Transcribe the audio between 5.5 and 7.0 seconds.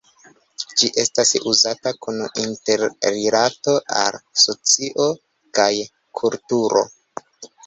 kaj kulturo.